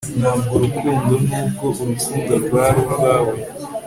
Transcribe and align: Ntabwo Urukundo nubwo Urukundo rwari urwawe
Ntabwo 0.19 0.51
Urukundo 0.57 0.91
nubwo 1.31 1.65
Urukundo 1.81 2.33
rwari 2.43 2.79
urwawe 2.91 3.35